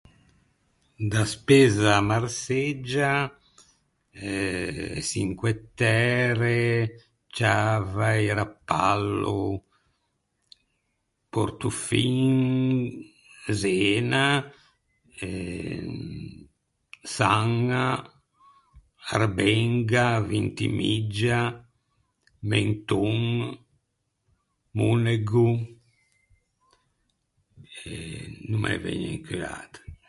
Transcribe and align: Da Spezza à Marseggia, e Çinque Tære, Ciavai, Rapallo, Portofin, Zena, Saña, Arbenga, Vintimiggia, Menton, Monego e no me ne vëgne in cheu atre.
Da 1.11 1.23
Spezza 1.33 1.89
à 1.99 2.05
Marseggia, 2.11 3.13
e 4.31 4.31
Çinque 5.09 5.51
Tære, 5.77 6.59
Ciavai, 7.35 8.23
Rapallo, 8.39 9.39
Portofin, 11.31 12.39
Zena, 13.61 14.25
Saña, 17.15 17.87
Arbenga, 19.15 20.07
Vintimiggia, 20.29 21.39
Menton, 22.49 23.19
Monego 24.77 25.49
e 27.89 27.93
no 28.49 28.55
me 28.61 28.69
ne 28.71 28.79
vëgne 28.83 29.09
in 29.15 29.21
cheu 29.25 29.41
atre. 29.59 29.83